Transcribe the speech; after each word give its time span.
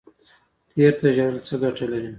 تیر 0.71 0.93
ته 0.99 1.07
ژړل 1.15 1.37
څه 1.47 1.55
ګټه 1.61 1.85
لري؟ 1.91 2.09